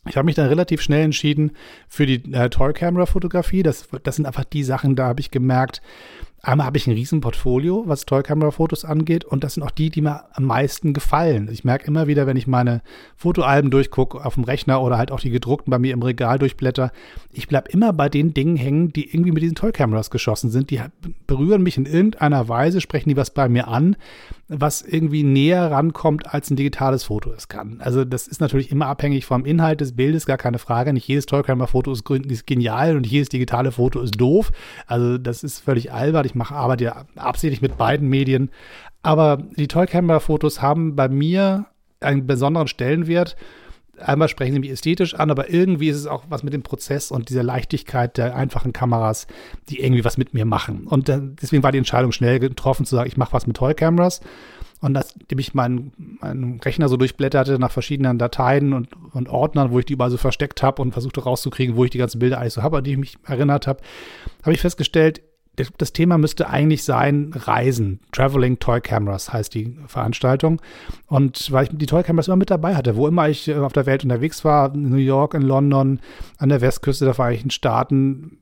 Ich 0.09 0.17
habe 0.17 0.25
mich 0.25 0.37
dann 0.37 0.47
relativ 0.47 0.81
schnell 0.81 1.05
entschieden 1.05 1.53
für 1.89 2.07
die 2.07 2.33
äh, 2.33 2.49
Toy-Camera-Fotografie. 2.49 3.63
Das, 3.63 3.89
das 4.03 4.17
sind 4.17 4.27
einfach 4.27 4.45
die 4.45 4.63
Sachen, 4.63 4.97
da 4.97 5.09
habe 5.09 5.21
ich 5.21 5.31
gemerkt, 5.31 5.83
Einmal 6.41 6.67
habe 6.67 6.77
ich 6.77 6.87
ein 6.87 6.93
Riesenportfolio, 6.93 7.85
was 7.87 8.07
Toy-Camera-Fotos 8.07 8.85
angeht, 8.85 9.25
und 9.25 9.43
das 9.43 9.55
sind 9.55 9.65
auch 9.65 9.73
die, 9.73 9.91
die 9.91 10.03
mir 10.03 10.25
am 10.33 10.45
meisten 10.45 10.93
gefallen. 10.93 11.49
Ich 11.51 11.65
merke 11.65 11.87
immer 11.89 12.07
wieder, 12.07 12.29
wenn 12.29 12.37
ich 12.37 12.47
meine 12.47 12.81
Fotoalben 13.17 13.73
durchgucke 13.73 14.25
auf 14.25 14.35
dem 14.35 14.45
Rechner 14.45 14.81
oder 14.81 14.99
halt 14.99 15.11
auch 15.11 15.19
die 15.19 15.31
gedruckten 15.31 15.73
bei 15.73 15.81
mir 15.81 15.93
im 15.93 16.03
Regal 16.03 16.39
durchblätter, 16.39 16.93
ich 17.33 17.49
bleibe 17.49 17.71
immer 17.71 17.93
bei 17.93 18.09
den 18.09 18.35
Dingen 18.35 18.57
hängen, 18.57 18.93
die 18.93 19.13
irgendwie 19.13 19.33
mit 19.33 19.43
diesen 19.43 19.57
Toy-Cameras 19.57 20.11
geschossen 20.11 20.51
sind. 20.51 20.71
Die 20.71 20.81
berühren 21.27 21.63
mich 21.63 21.77
in 21.77 21.87
irgendeiner 21.87 22.49
Weise, 22.49 22.81
sprechen 22.81 23.09
die 23.09 23.17
was 23.17 23.31
bei 23.31 23.49
mir 23.49 23.67
an, 23.67 23.97
was 24.47 24.83
irgendwie 24.83 25.25
näher 25.25 25.73
rankommt, 25.73 26.33
als 26.33 26.51
ein 26.51 26.57
digitales 26.57 27.05
Foto 27.05 27.33
es 27.33 27.49
kann. 27.49 27.81
Also 27.81 28.05
das 28.05 28.29
ist 28.29 28.41
natürlich 28.41 28.71
immer 28.71 28.87
abhängig 28.87 29.27
vom 29.27 29.45
Inhalt 29.45 29.81
des 29.81 29.97
Bildes, 29.97 30.25
gar 30.25 30.39
keine 30.39 30.59
Frage. 30.59 30.93
Nicht 30.93 31.09
jedes 31.09 31.27
Toy-Camera-Foto 31.27 31.91
ist, 31.93 32.09
ist 32.09 32.47
genial 32.47 32.97
und 32.97 33.07
jedes 33.07 33.29
digitale 33.29 33.73
Foto 33.73 34.01
ist 34.01 34.21
doof. 34.21 34.53
Also 34.87 35.19
das 35.19 35.43
ist 35.43 35.59
völlig 35.59 35.93
albern 35.93 36.28
ich 36.31 36.35
mache 36.35 36.55
arbeite 36.55 36.85
ja 36.85 37.05
absichtlich 37.17 37.63
mit 37.63 37.77
beiden 37.77 38.09
Medien. 38.09 38.51
Aber 39.03 39.39
die 39.57 39.69
Toy 39.69 39.87
Camera 39.87 40.21
Fotos 40.21 40.61
haben 40.63 40.97
bei 40.97 41.09
mir 41.09 41.67
einen 42.01 42.27
besonderen 42.27 42.69
Stellenwert. 42.69 43.37
Einmal 43.99 44.29
sprechen 44.29 44.53
sie 44.53 44.61
mich 44.61 44.71
ästhetisch 44.71 45.15
an, 45.15 45.31
aber 45.31 45.51
irgendwie 45.51 45.89
ist 45.89 45.97
es 45.97 46.07
auch 46.07 46.25
was 46.29 46.45
mit 46.45 46.53
dem 46.53 46.63
Prozess 46.63 47.11
und 47.11 47.31
dieser 47.31 47.43
Leichtigkeit 47.43 48.17
der 48.17 48.37
einfachen 48.37 48.73
Kameras, 48.73 49.27
die 49.69 49.81
irgendwie 49.81 50.05
was 50.05 50.19
mit 50.19 50.35
mir 50.35 50.45
machen. 50.45 50.87
Und 50.87 51.09
deswegen 51.09 51.65
war 51.65 51.73
die 51.73 51.79
Entscheidung 51.79 52.13
schnell 52.13 52.39
getroffen, 52.39 52.87
zu 52.87 52.95
sagen, 52.95 53.09
ich 53.09 53.17
mache 53.17 53.33
was 53.33 53.49
mit 53.49 53.57
Toy 53.57 53.75
Cameras. 53.75 54.21
Und 54.81 54.93
nachdem 54.93 55.39
ich 55.41 55.55
meinen, 55.55 56.19
meinen 56.21 56.61
Rechner 56.61 56.89
so 56.89 56.97
durchblätterte 56.97 57.59
nach 57.59 57.73
verschiedenen 57.73 58.19
Dateien 58.19 58.73
und, 58.73 58.91
und 59.13 59.29
Ordnern, 59.29 59.73
wo 59.73 59.81
ich 59.81 59.87
die 59.87 59.95
überall 59.95 60.11
so 60.11 60.17
versteckt 60.17 60.63
habe 60.63 60.81
und 60.83 60.93
versuchte 60.93 61.25
rauszukriegen, 61.25 61.75
wo 61.75 61.85
ich 61.85 61.91
die 61.91 61.99
ganzen 61.99 62.21
Bilder 62.21 62.39
eigentlich 62.39 62.53
so 62.53 62.63
habe, 62.63 62.79
an 62.79 62.85
die 62.85 62.93
ich 62.93 62.99
mich 62.99 63.19
erinnert 63.27 63.67
habe, 63.67 63.81
habe 64.43 64.53
ich 64.53 64.61
festgestellt, 64.61 65.21
das 65.79 65.93
Thema 65.93 66.19
müsste 66.19 66.49
eigentlich 66.49 66.85
sein 66.85 67.33
Reisen. 67.35 68.01
Traveling 68.13 68.59
Toy 68.59 68.81
Cameras 68.81 69.33
heißt 69.33 69.55
die 69.55 69.77
Veranstaltung. 69.87 70.61
Und 71.07 71.51
weil 71.53 71.65
ich 71.65 71.71
die 71.73 71.87
Toy 71.87 72.03
Cameras 72.03 72.29
immer 72.29 72.37
mit 72.37 72.51
dabei 72.51 72.75
hatte, 72.75 72.97
wo 72.97 73.07
immer 73.09 73.29
ich 73.29 73.49
äh, 73.49 73.57
auf 73.57 73.73
der 73.73 73.87
Welt 73.87 74.05
unterwegs 74.05 74.45
war, 74.45 74.75
in 74.75 74.91
New 74.91 74.97
York, 74.97 75.35
in 75.35 75.43
London, 75.43 76.01
an 76.39 76.49
der 76.49 76.61
Westküste 76.61 77.05
der 77.05 77.15
Vereinigten 77.15 77.51
Staaten, 77.51 78.39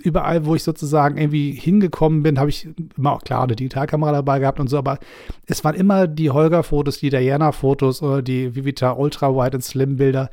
überall, 0.00 0.46
wo 0.46 0.54
ich 0.54 0.62
sozusagen 0.62 1.18
irgendwie 1.18 1.52
hingekommen 1.52 2.22
bin, 2.22 2.38
habe 2.38 2.50
ich 2.50 2.68
immer 2.96 3.12
auch 3.12 3.22
klar 3.22 3.44
eine 3.44 3.56
Digitalkamera 3.56 4.12
dabei 4.12 4.38
gehabt 4.38 4.58
und 4.58 4.68
so, 4.68 4.78
aber 4.78 4.98
es 5.46 5.62
waren 5.64 5.74
immer 5.74 6.06
die 6.06 6.30
Holger-Fotos, 6.30 7.00
die 7.00 7.10
Diana-Fotos 7.10 8.02
oder 8.02 8.22
die 8.22 8.54
Vivita 8.54 8.92
Ultra 8.92 9.34
Wide 9.34 9.58
und 9.58 9.62
Slim 9.62 9.96
Bilder, 9.96 10.30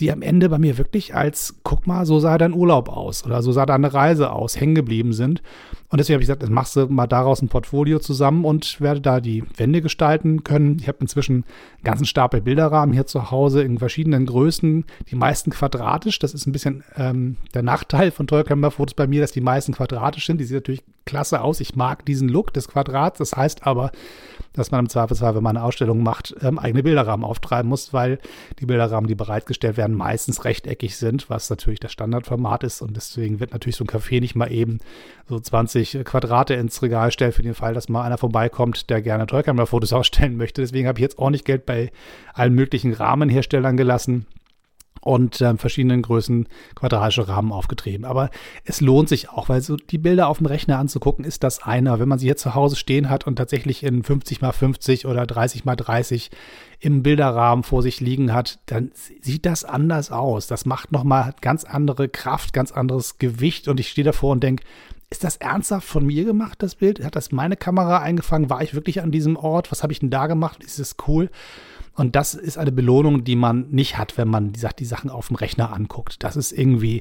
die 0.00 0.12
am 0.12 0.20
Ende 0.20 0.50
bei 0.50 0.58
mir 0.58 0.76
wirklich 0.76 1.14
als, 1.14 1.56
guck 1.62 1.86
mal, 1.86 2.04
so 2.04 2.20
sah 2.20 2.36
dein 2.36 2.52
Urlaub 2.52 2.90
aus 2.90 3.24
oder 3.24 3.42
so 3.42 3.52
sah 3.52 3.64
deine 3.64 3.94
Reise 3.94 4.30
aus, 4.30 4.60
hängen 4.60 4.74
geblieben 4.74 5.14
sind. 5.14 5.42
Und 5.88 5.98
deswegen 5.98 6.16
habe 6.16 6.22
ich 6.22 6.26
gesagt, 6.26 6.42
das 6.42 6.50
machst 6.50 6.76
du 6.76 6.86
mal 6.88 7.06
daraus 7.06 7.40
ein 7.40 7.48
Portfolio 7.48 7.98
zusammen 7.98 8.44
und 8.44 8.80
werde 8.80 9.00
da 9.00 9.20
die 9.20 9.44
Wände 9.56 9.80
gestalten 9.80 10.44
können. 10.44 10.78
Ich 10.80 10.88
habe 10.88 10.98
inzwischen 11.00 11.44
einen 11.44 11.84
ganzen 11.84 12.04
Stapel 12.04 12.42
Bilderrahmen 12.42 12.92
hier 12.92 13.06
zu 13.06 13.30
Hause 13.30 13.62
in 13.62 13.78
verschiedenen 13.78 14.26
Größen, 14.26 14.84
die 15.10 15.16
meisten 15.16 15.50
quadratisch. 15.50 16.18
Das 16.18 16.34
ist 16.34 16.46
ein 16.46 16.52
bisschen 16.52 16.84
ähm, 16.96 17.36
der 17.54 17.62
Nachteil 17.62 18.10
von 18.10 18.26
Tollcamera-Fotos 18.26 18.94
bei 18.94 19.06
mir, 19.06 19.22
dass 19.22 19.32
die 19.32 19.40
meisten 19.40 19.72
quadratisch 19.72 20.26
sind. 20.26 20.40
Die 20.40 20.44
sieht 20.44 20.56
natürlich 20.56 20.84
klasse 21.06 21.40
aus. 21.40 21.60
Ich 21.60 21.76
mag 21.76 22.04
diesen 22.04 22.28
Look 22.28 22.52
des 22.52 22.68
Quadrats. 22.68 23.18
Das 23.18 23.32
heißt 23.34 23.66
aber, 23.66 23.92
dass 24.52 24.72
man 24.72 24.80
im 24.80 24.88
Zweifelsfall, 24.88 25.36
wenn 25.36 25.42
man 25.42 25.56
eine 25.56 25.64
Ausstellung 25.64 26.02
macht, 26.02 26.34
ähm, 26.42 26.58
eigene 26.58 26.82
Bilderrahmen 26.82 27.24
auftreiben 27.24 27.68
muss, 27.68 27.92
weil 27.92 28.18
die 28.58 28.66
Bilderrahmen, 28.66 29.06
die 29.06 29.14
bereitgestellt 29.14 29.76
werden, 29.76 29.85
meistens 29.94 30.44
rechteckig 30.44 30.96
sind, 30.96 31.30
was 31.30 31.50
natürlich 31.50 31.80
das 31.80 31.92
Standardformat 31.92 32.64
ist. 32.64 32.82
Und 32.82 32.96
deswegen 32.96 33.40
wird 33.40 33.52
natürlich 33.52 33.76
so 33.76 33.84
ein 33.84 33.88
Café 33.88 34.20
nicht 34.20 34.34
mal 34.34 34.50
eben 34.50 34.78
so 35.28 35.38
20 35.38 36.04
Quadrate 36.04 36.54
ins 36.54 36.82
Regal 36.82 37.10
stellen 37.10 37.32
für 37.32 37.42
den 37.42 37.54
Fall, 37.54 37.74
dass 37.74 37.88
mal 37.88 38.02
einer 38.02 38.18
vorbeikommt, 38.18 38.90
der 38.90 39.02
gerne 39.02 39.26
Tollkamera-Fotos 39.26 39.92
ausstellen 39.94 40.36
möchte. 40.36 40.60
Deswegen 40.60 40.88
habe 40.88 40.98
ich 40.98 41.02
jetzt 41.02 41.18
auch 41.18 41.30
nicht 41.30 41.44
Geld 41.44 41.66
bei 41.66 41.90
allen 42.34 42.54
möglichen 42.54 42.92
Rahmenherstellern 42.92 43.76
gelassen 43.76 44.26
und 45.06 45.40
äh, 45.40 45.56
verschiedenen 45.56 46.02
Größen 46.02 46.48
quadratische 46.74 47.28
Rahmen 47.28 47.52
aufgetrieben. 47.52 48.04
Aber 48.04 48.30
es 48.64 48.80
lohnt 48.80 49.08
sich 49.08 49.30
auch, 49.30 49.48
weil 49.48 49.60
so 49.60 49.76
die 49.76 49.98
Bilder 49.98 50.28
auf 50.28 50.38
dem 50.38 50.46
Rechner 50.46 50.78
anzugucken, 50.78 51.24
ist 51.24 51.44
das 51.44 51.62
einer. 51.62 52.00
Wenn 52.00 52.08
man 52.08 52.18
sie 52.18 52.26
jetzt 52.26 52.42
zu 52.42 52.54
Hause 52.54 52.76
stehen 52.76 53.08
hat 53.08 53.26
und 53.26 53.36
tatsächlich 53.36 53.84
in 53.84 54.02
50 54.02 54.40
mal 54.40 54.52
50 54.52 55.06
oder 55.06 55.24
30 55.24 55.64
mal 55.64 55.76
30 55.76 56.30
im 56.80 57.02
Bilderrahmen 57.04 57.62
vor 57.62 57.82
sich 57.82 58.00
liegen 58.00 58.32
hat, 58.32 58.58
dann 58.66 58.90
sieht 58.94 59.46
das 59.46 59.64
anders 59.64 60.10
aus. 60.10 60.48
Das 60.48 60.66
macht 60.66 60.90
nochmal 60.90 61.34
ganz 61.40 61.64
andere 61.64 62.08
Kraft, 62.08 62.52
ganz 62.52 62.72
anderes 62.72 63.18
Gewicht 63.18 63.68
und 63.68 63.78
ich 63.78 63.88
stehe 63.88 64.04
davor 64.04 64.32
und 64.32 64.42
denke, 64.42 64.64
ist 65.08 65.22
das 65.22 65.36
ernsthaft 65.36 65.86
von 65.86 66.04
mir 66.04 66.24
gemacht, 66.24 66.62
das 66.62 66.74
Bild? 66.74 67.04
Hat 67.04 67.14
das 67.14 67.30
meine 67.30 67.56
Kamera 67.56 67.98
eingefangen? 67.98 68.50
War 68.50 68.62
ich 68.62 68.74
wirklich 68.74 69.02
an 69.02 69.12
diesem 69.12 69.36
Ort? 69.36 69.70
Was 69.70 69.84
habe 69.84 69.92
ich 69.92 70.00
denn 70.00 70.10
da 70.10 70.26
gemacht? 70.26 70.64
Ist 70.64 70.80
es 70.80 70.96
cool? 71.06 71.30
Und 71.96 72.14
das 72.14 72.34
ist 72.34 72.58
eine 72.58 72.72
Belohnung, 72.72 73.24
die 73.24 73.36
man 73.36 73.68
nicht 73.70 73.98
hat, 73.98 74.18
wenn 74.18 74.28
man 74.28 74.52
die, 74.52 74.66
die 74.78 74.84
Sachen 74.84 75.10
auf 75.10 75.28
dem 75.28 75.36
Rechner 75.36 75.72
anguckt. 75.72 76.22
Das 76.22 76.36
ist 76.36 76.52
irgendwie, 76.52 76.98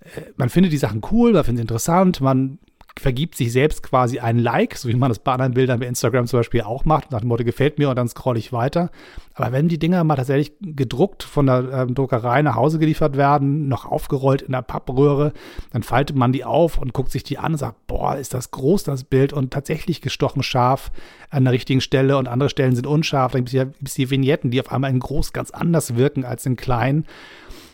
äh, 0.00 0.22
man 0.36 0.48
findet 0.48 0.72
die 0.72 0.78
Sachen 0.78 1.02
cool, 1.10 1.32
man 1.32 1.44
findet 1.44 1.60
sie 1.60 1.62
interessant, 1.62 2.20
man 2.20 2.58
vergibt 2.98 3.36
sich 3.36 3.52
selbst 3.52 3.82
quasi 3.82 4.18
ein 4.18 4.38
Like, 4.38 4.76
so 4.76 4.88
wie 4.88 4.94
man 4.94 5.08
das 5.08 5.18
bei 5.18 5.32
anderen 5.32 5.54
Bildern 5.54 5.80
bei 5.80 5.86
Instagram 5.86 6.26
zum 6.26 6.40
Beispiel 6.40 6.62
auch 6.62 6.84
macht, 6.84 7.10
nach 7.10 7.20
dem 7.20 7.28
Motto 7.28 7.44
gefällt 7.44 7.78
mir 7.78 7.88
und 7.88 7.96
dann 7.96 8.08
scrolle 8.08 8.38
ich 8.38 8.52
weiter. 8.52 8.90
Aber 9.34 9.52
wenn 9.52 9.68
die 9.68 9.78
Dinger 9.78 10.04
mal 10.04 10.16
tatsächlich 10.16 10.52
gedruckt 10.60 11.22
von 11.22 11.46
der 11.46 11.72
äh, 11.72 11.86
Druckerei 11.86 12.42
nach 12.42 12.54
Hause 12.54 12.78
geliefert 12.78 13.16
werden, 13.16 13.68
noch 13.68 13.86
aufgerollt 13.86 14.42
in 14.42 14.52
der 14.52 14.62
Pappröhre, 14.62 15.32
dann 15.72 15.82
faltet 15.82 16.16
man 16.16 16.32
die 16.32 16.44
auf 16.44 16.78
und 16.78 16.92
guckt 16.92 17.10
sich 17.10 17.22
die 17.22 17.38
an 17.38 17.52
und 17.52 17.58
sagt, 17.58 17.86
boah, 17.86 18.16
ist 18.16 18.34
das 18.34 18.50
groß, 18.50 18.84
das 18.84 19.04
Bild 19.04 19.32
und 19.32 19.52
tatsächlich 19.52 20.02
gestochen 20.02 20.42
scharf 20.42 20.92
an 21.30 21.44
der 21.44 21.52
richtigen 21.54 21.80
Stelle 21.80 22.18
und 22.18 22.28
andere 22.28 22.50
Stellen 22.50 22.74
sind 22.76 22.86
unscharf. 22.86 23.32
Dann 23.32 23.46
gibt 23.46 23.88
es 23.88 23.94
die 23.94 24.10
Vignetten, 24.10 24.50
die 24.50 24.60
auf 24.60 24.70
einmal 24.70 24.90
in 24.90 25.00
groß 25.00 25.32
ganz 25.32 25.50
anders 25.50 25.96
wirken 25.96 26.24
als 26.24 26.44
in 26.44 26.56
klein. 26.56 27.06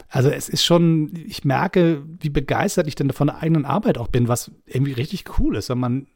Also 0.08 0.30
es 0.30 0.48
ist 0.48 0.64
schon, 0.64 1.12
ich 1.26 1.44
merke, 1.44 2.02
wie 2.20 2.30
begeistert 2.30 2.86
ich 2.86 2.94
denn 2.94 3.10
von 3.10 3.26
der 3.26 3.42
eigenen 3.42 3.64
Arbeit 3.64 3.98
auch 3.98 4.08
bin, 4.08 4.28
was 4.28 4.50
irgendwie 4.66 4.92
richtig 4.92 5.38
cool 5.38 5.56
ist, 5.56 5.68
wenn 5.68 5.78
man 5.78 6.06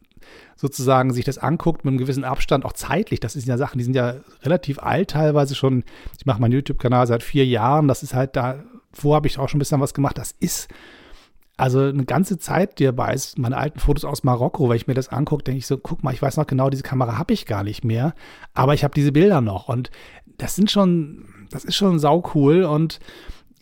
sozusagen 0.57 1.13
sich 1.13 1.25
das 1.25 1.39
anguckt 1.39 1.85
mit 1.85 1.93
einem 1.93 1.99
gewissen 1.99 2.25
Abstand, 2.25 2.65
auch 2.65 2.73
zeitlich. 2.73 3.21
Das 3.21 3.35
sind 3.35 3.47
ja 3.47 3.59
Sachen, 3.59 3.79
die 3.79 3.85
sind 3.85 3.95
ja 3.95 4.17
relativ 4.43 4.79
alt 4.79 5.11
teilweise 5.11 5.55
schon. 5.55 5.85
Ich 6.19 6.27
mache 6.27 6.41
meinen 6.41 6.53
YouTube-Kanal 6.53 7.07
seit 7.07 7.23
vier 7.23 7.45
Jahren. 7.45 7.89
Das 7.89 8.03
ist 8.03 8.15
halt 8.15 8.37
da, 8.37 8.63
vorher 8.93 9.17
habe 9.17 9.27
ich 9.27 9.39
auch 9.39 9.49
schon 9.49 9.59
ein 9.59 9.61
bisschen 9.61 9.81
was 9.81 9.95
gemacht. 9.95 10.17
Das 10.17 10.35
ist 10.39 10.69
also 11.57 11.81
eine 11.81 12.05
ganze 12.05 12.39
Zeit 12.39 12.79
die 12.79 12.85
dabei 12.85 13.15
ist, 13.15 13.39
meine 13.39 13.57
alten 13.57 13.79
Fotos 13.79 14.05
aus 14.05 14.25
Marokko, 14.25 14.69
weil 14.69 14.77
ich 14.77 14.87
mir 14.87 14.95
das 14.95 15.09
angucke, 15.09 15.45
denke 15.45 15.59
ich 15.59 15.67
so, 15.67 15.77
guck 15.77 16.03
mal, 16.03 16.15
ich 16.15 16.23
weiß 16.23 16.37
noch 16.37 16.47
genau, 16.47 16.71
diese 16.71 16.83
Kamera 16.83 17.19
habe 17.19 17.35
ich 17.35 17.47
gar 17.47 17.63
nicht 17.63 17.85
mehr, 17.85 18.15
aber 18.55 18.75
ich 18.75 18.85
habe 18.85 18.95
diese 18.95 19.13
Bilder 19.13 19.41
noch 19.41 19.69
und 19.69 19.91
das 20.39 20.57
sind 20.57 20.71
schon, 20.71 21.25
das 21.51 21.65
ist 21.65 21.77
schon 21.77 21.99
sau 21.99 22.25
cool 22.35 22.65
und 22.65 23.01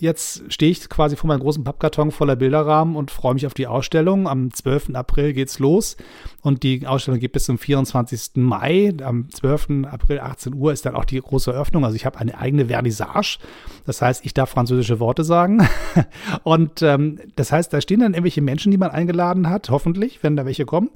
jetzt 0.01 0.53
stehe 0.53 0.73
ich 0.73 0.89
quasi 0.89 1.15
vor 1.15 1.29
meinem 1.29 1.41
großen 1.41 1.63
Pappkarton 1.63 2.11
voller 2.11 2.37
Bilderrahmen 2.37 2.97
und 2.97 3.11
freue 3.11 3.35
mich 3.35 3.47
auf 3.47 3.55
die 3.55 3.67
Ausstellung. 3.67 4.27
Am 4.27 4.53
12. 4.53 4.95
April 4.95 5.33
geht's 5.33 5.59
los 5.59 5.97
und 6.43 6.63
die 6.63 6.87
Ausstellung 6.87 7.21
geht 7.21 7.33
bis 7.33 7.45
zum 7.45 7.59
24. 7.59 8.33
Mai. 8.37 8.93
Am 9.03 9.31
12. 9.31 9.85
April 9.91 10.21
18 10.21 10.55
Uhr 10.55 10.73
ist 10.73 10.87
dann 10.87 10.97
auch 10.97 11.05
die 11.05 11.21
große 11.21 11.53
Eröffnung. 11.53 11.85
Also 11.85 11.97
ich 11.97 12.07
habe 12.07 12.19
eine 12.19 12.39
eigene 12.39 12.67
Vernissage. 12.67 13.39
Das 13.87 14.01
heißt, 14.03 14.25
ich 14.25 14.35
darf 14.35 14.51
französische 14.51 15.01
Worte 15.01 15.23
sagen. 15.23 15.67
und 16.43 16.83
ähm, 16.83 17.21
das 17.37 17.53
heißt, 17.53 17.73
da 17.73 17.81
stehen 17.81 18.01
dann 18.01 18.15
irgendwelche 18.15 18.43
Menschen, 18.43 18.71
die 18.71 18.79
man 18.79 18.91
eingeladen 18.91 19.49
hat, 19.51 19.71
hoffentlich, 19.71 20.23
wenn 20.23 20.37
da 20.37 20.47
welche 20.47 20.65
kommen 20.65 20.91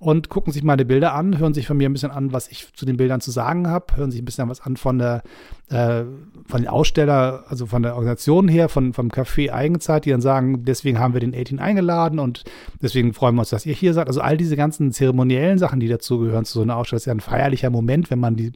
und 0.00 0.28
gucken 0.28 0.52
sich 0.52 0.62
meine 0.62 0.84
Bilder 0.84 1.12
an, 1.14 1.38
hören 1.38 1.54
sich 1.54 1.66
von 1.66 1.76
mir 1.76 1.88
ein 1.88 1.92
bisschen 1.92 2.12
an, 2.12 2.32
was 2.32 2.48
ich 2.48 2.72
zu 2.72 2.86
den 2.86 2.96
Bildern 2.96 3.20
zu 3.20 3.32
sagen 3.32 3.66
habe, 3.66 3.96
hören 3.96 4.12
sich 4.12 4.22
ein 4.22 4.24
bisschen 4.24 4.48
was 4.48 4.60
an 4.60 4.76
von 4.76 4.98
der 4.98 5.22
äh, 5.70 6.04
von 6.46 6.62
den 6.62 6.68
Aussteller, 6.68 7.44
also 7.48 7.66
von 7.66 7.82
der 7.82 7.94
Organisation 7.94 8.46
her, 8.46 8.68
von 8.68 8.92
vom 8.92 9.08
Café 9.08 9.52
Eigenzeit, 9.52 10.04
die 10.04 10.10
dann 10.10 10.20
sagen, 10.20 10.64
deswegen 10.64 11.00
haben 11.00 11.14
wir 11.14 11.20
den 11.20 11.34
18 11.34 11.58
eingeladen 11.58 12.20
und 12.20 12.44
deswegen 12.80 13.12
freuen 13.12 13.34
wir 13.34 13.40
uns, 13.40 13.50
dass 13.50 13.66
ihr 13.66 13.74
hier 13.74 13.92
seid. 13.92 14.06
Also 14.06 14.20
all 14.20 14.36
diese 14.36 14.56
ganzen 14.56 14.92
zeremoniellen 14.92 15.58
Sachen, 15.58 15.80
die 15.80 15.88
dazugehören 15.88 16.44
zu 16.44 16.54
so 16.54 16.62
einer 16.62 16.76
Ausstellung, 16.76 16.98
ist 16.98 17.06
ja 17.06 17.14
ein 17.14 17.20
feierlicher 17.20 17.70
Moment, 17.70 18.10
wenn 18.10 18.20
man 18.20 18.36
die 18.36 18.52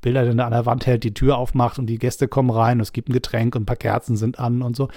Bilder 0.00 0.24
dann 0.24 0.38
an 0.38 0.52
der 0.52 0.64
Wand 0.64 0.86
hält, 0.86 1.02
die 1.02 1.14
Tür 1.14 1.38
aufmacht 1.38 1.78
und 1.78 1.86
die 1.86 1.98
Gäste 1.98 2.28
kommen 2.28 2.50
rein 2.50 2.78
und 2.78 2.82
es 2.82 2.92
gibt 2.92 3.08
ein 3.08 3.14
Getränk 3.14 3.56
und 3.56 3.62
ein 3.62 3.66
paar 3.66 3.76
Kerzen 3.76 4.16
sind 4.16 4.38
an 4.38 4.62
und 4.62 4.76
so. 4.76 4.88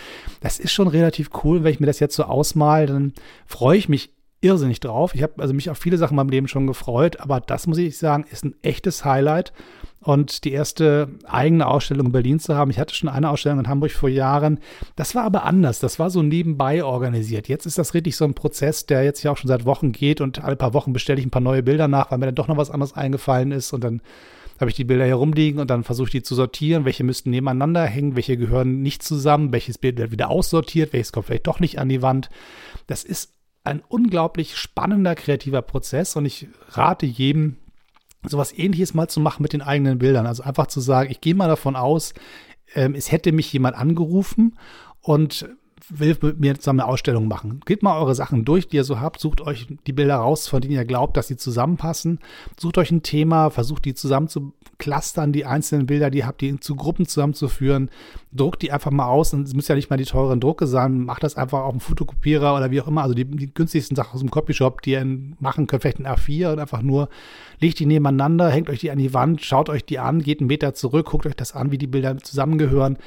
Das 0.42 0.60
ist 0.60 0.72
schon 0.72 0.88
relativ 0.88 1.32
cool. 1.44 1.64
Wenn 1.64 1.72
ich 1.72 1.80
mir 1.80 1.88
das 1.88 2.00
jetzt 2.00 2.16
so 2.16 2.24
ausmal, 2.24 2.86
dann 2.86 3.14
freue 3.48 3.78
ich 3.78 3.90
mich 3.90 4.17
irrsinnig 4.42 4.80
drauf. 4.80 5.16
Ich 5.16 5.24
habe 5.24 5.34
also 5.38 5.54
mich 5.54 5.70
auf 5.70 5.78
viele 5.78 5.98
Sachen 5.98 6.14
in 6.14 6.18
meinem 6.18 6.30
Leben 6.30 6.48
schon 6.48 6.68
gefreut, 6.68 7.20
aber 7.20 7.40
das 7.40 7.68
muss 7.68 7.78
ich 7.78 7.98
sagen, 7.98 8.26
ist 8.30 8.46
ein 8.46 8.56
echtes 8.62 9.04
Highlight. 9.04 9.54
Und 10.00 10.46
die 10.46 10.52
erste 10.52 11.10
eigene 11.26 11.66
Ausstellung 11.66 12.08
in 12.08 12.12
Berlin 12.12 12.40
zu 12.40 12.56
haben, 12.56 12.72
ich 12.72 12.80
hatte 12.80 12.94
schon 12.94 13.10
eine 13.10 13.30
Ausstellung 13.30 13.60
in 13.60 13.68
Hamburg 13.68 13.92
vor 13.92 14.10
Jahren, 14.10 14.60
das 14.96 15.16
war 15.16 15.24
aber 15.24 15.44
anders. 15.44 15.80
Das 15.80 16.00
war 16.00 16.10
so 16.10 16.22
nebenbei 16.22 16.84
organisiert. 16.84 17.48
Jetzt 17.48 17.66
ist 17.66 17.78
das 17.78 17.94
richtig 17.94 18.16
so 18.16 18.24
ein 18.24 18.36
Prozess, 18.36 18.86
der 18.86 19.04
jetzt 19.04 19.24
ja 19.24 19.32
auch 19.32 19.38
schon 19.38 19.50
seit 19.50 19.66
Wochen 19.66 19.92
geht 19.92 20.22
und 20.22 20.44
alle 20.44 20.56
paar 20.56 20.74
Wochen 20.74 20.94
bestelle 20.94 21.20
ich 21.20 21.26
ein 21.26 21.32
paar 21.32 21.42
neue 21.42 21.64
Bilder 21.64 21.88
nach, 21.88 22.12
weil 22.12 22.20
mir 22.20 22.28
dann 22.28 22.36
doch 22.36 22.48
noch 22.48 22.58
was 22.58 22.72
anderes 22.72 22.94
eingefallen 22.94 23.52
ist 23.52 23.74
und 23.74 23.84
dann 23.84 24.02
habe 24.60 24.70
ich 24.72 24.76
die 24.76 24.86
Bilder 24.86 25.06
herumliegen 25.06 25.60
und 25.60 25.70
dann 25.70 25.84
versuche 25.84 26.08
ich 26.08 26.12
die 26.12 26.24
zu 26.24 26.36
sortieren. 26.36 26.86
Welche 26.86 27.04
müssten 27.04 27.30
nebeneinander 27.30 27.86
hängen, 27.86 28.16
welche 28.16 28.38
gehören 28.38 28.82
nicht 28.82 29.04
zusammen, 29.04 29.52
welches 29.52 29.78
Bild 29.78 29.98
wird 29.98 30.12
wieder 30.12 30.30
aussortiert, 30.30 30.94
welches 30.94 31.12
kommt 31.12 31.28
vielleicht 31.28 31.48
doch 31.48 31.60
nicht 31.60 31.80
an 31.80 31.90
die 31.90 32.02
Wand. 32.02 32.30
Das 32.88 33.04
ist 33.04 33.37
ein 33.68 33.84
unglaublich 33.88 34.58
spannender 34.58 35.16
kreativer 35.16 35.62
Prozess 35.62 36.16
und 36.16 36.26
ich 36.26 36.48
rate 36.70 37.06
jedem, 37.06 37.58
sowas 38.26 38.58
ähnliches 38.58 38.94
mal 38.94 39.08
zu 39.08 39.20
machen 39.20 39.44
mit 39.44 39.54
den 39.54 39.62
eigenen 39.62 40.00
Bildern. 40.00 40.26
Also 40.26 40.44
einfach 40.44 40.68
zu 40.68 40.80
sagen, 40.80 41.12
ich 41.12 41.22
gehe 41.22 41.36
mal 41.36 41.48
davon 41.48 41.76
aus, 41.76 42.14
ähm, 42.74 42.96
es 42.96 43.12
hätte 43.12 43.32
mich 43.32 43.52
jemand 43.54 43.76
angerufen 43.78 44.58
und 45.02 45.48
will 45.90 46.18
mit 46.22 46.40
mir 46.40 46.60
zusammen 46.60 46.82
eine 46.82 46.90
Ausstellung 46.90 47.28
machen. 47.28 47.62
Geht 47.66 47.84
mal 47.84 47.98
eure 48.00 48.16
Sachen 48.16 48.44
durch, 48.44 48.68
die 48.68 48.78
ihr 48.78 48.84
so 48.84 49.00
habt, 49.00 49.20
sucht 49.20 49.42
euch 49.42 49.68
die 49.86 49.94
Bilder 49.94 50.18
raus, 50.18 50.48
von 50.48 50.62
denen 50.62 50.74
ihr 50.74 50.86
glaubt, 50.86 51.16
dass 51.16 51.28
sie 51.28 51.38
zusammenpassen. 51.38 52.20
Sucht 52.60 52.78
euch 52.78 52.92
ein 52.92 53.04
Thema, 53.04 53.50
versucht 53.50 53.86
die 53.86 53.94
zusammen 53.94 54.28
zu 54.28 54.54
clustern, 54.88 55.34
die 55.34 55.46
einzelnen 55.46 55.86
Bilder, 55.86 56.10
die 56.10 56.24
habt, 56.24 56.40
die 56.40 56.62
zu 56.62 56.78
Gruppen 56.78 57.06
zusammenzuführen. 57.06 57.90
Druckt 58.32 58.62
die 58.62 58.72
einfach 58.72 58.90
mal 58.90 59.08
aus 59.08 59.34
und 59.34 59.46
es 59.46 59.54
müssen 59.54 59.74
ja 59.74 59.76
nicht 59.76 59.90
mal 59.90 59.98
die 59.98 60.06
teuren 60.06 60.40
Drucke 60.40 60.66
sein. 60.66 61.04
Macht 61.04 61.24
das 61.24 61.36
einfach 61.36 61.60
auf 61.60 61.72
dem 61.72 61.82
Fotokopierer 61.82 62.56
oder 62.56 62.72
wie 62.72 62.80
auch 62.80 62.88
immer. 62.88 63.02
Also 63.02 63.14
die, 63.14 63.26
die 63.26 63.54
günstigsten 63.54 63.98
Sachen 63.98 64.14
aus 64.14 64.22
dem 64.22 64.32
Copyshop, 64.32 64.82
die 64.82 64.92
ihr 64.92 65.06
machen 65.40 65.68
könnt, 65.68 65.82
vielleicht 65.82 66.00
ein 66.00 66.08
A4 66.08 66.54
und 66.54 66.60
einfach 66.60 66.82
nur 66.82 67.10
legt 67.60 67.80
die 67.80 67.86
nebeneinander, 67.86 68.50
hängt 68.50 68.70
euch 68.70 68.80
die 68.80 68.92
an 68.92 68.98
die 68.98 69.14
Wand, 69.14 69.42
schaut 69.42 69.68
euch 69.68 69.84
die 69.84 70.00
an, 70.00 70.22
geht 70.22 70.40
einen 70.40 70.48
Meter 70.48 70.74
zurück, 70.74 71.08
guckt 71.08 71.26
euch 71.26 71.36
das 71.36 71.54
an, 71.54 71.72
wie 71.72 71.78
die 71.78 71.88
Bilder 71.88 72.18
zusammengehören 72.18 72.98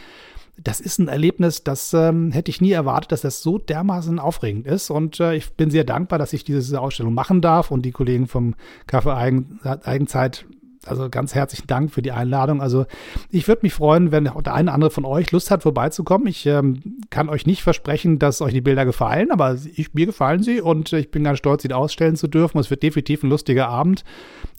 das 0.62 0.80
ist 0.80 0.98
ein 0.98 1.08
Erlebnis, 1.08 1.64
das 1.64 1.94
ähm, 1.94 2.32
hätte 2.32 2.50
ich 2.50 2.60
nie 2.60 2.72
erwartet, 2.72 3.12
dass 3.12 3.22
das 3.22 3.40
so 3.42 3.56
dermaßen 3.56 4.18
aufregend 4.18 4.66
ist. 4.66 4.90
Und 4.90 5.18
äh, 5.18 5.34
ich 5.34 5.50
bin 5.52 5.70
sehr 5.70 5.84
dankbar, 5.84 6.18
dass 6.18 6.34
ich 6.34 6.44
diese 6.44 6.80
Ausstellung 6.80 7.14
machen 7.14 7.40
darf 7.40 7.70
und 7.70 7.82
die 7.82 7.92
Kollegen 7.92 8.26
vom 8.26 8.54
Kaffee 8.86 9.14
Eigen, 9.14 9.58
Eigenzeit 9.62 10.44
also 10.86 11.10
ganz 11.10 11.34
herzlichen 11.34 11.66
Dank 11.66 11.92
für 11.92 12.00
die 12.00 12.12
Einladung. 12.12 12.62
Also 12.62 12.86
ich 13.30 13.46
würde 13.48 13.60
mich 13.62 13.74
freuen, 13.74 14.12
wenn 14.12 14.24
der 14.24 14.32
eine 14.34 14.38
oder 14.38 14.74
andere 14.74 14.90
von 14.90 15.04
euch 15.04 15.30
Lust 15.30 15.50
hat, 15.50 15.62
vorbeizukommen. 15.62 16.26
Ich 16.26 16.46
ähm, 16.46 16.98
kann 17.10 17.28
euch 17.28 17.44
nicht 17.44 17.62
versprechen, 17.62 18.18
dass 18.18 18.40
euch 18.40 18.54
die 18.54 18.62
Bilder 18.62 18.86
gefallen, 18.86 19.30
aber 19.30 19.58
ich, 19.74 19.92
mir 19.92 20.06
gefallen 20.06 20.42
sie 20.42 20.62
und 20.62 20.92
ich 20.94 21.10
bin 21.10 21.24
ganz 21.24 21.38
stolz, 21.38 21.62
sie 21.62 21.72
ausstellen 21.72 22.16
zu 22.16 22.28
dürfen. 22.28 22.58
Es 22.58 22.70
wird 22.70 22.82
definitiv 22.82 23.22
ein 23.22 23.28
lustiger 23.28 23.68
Abend. 23.68 24.04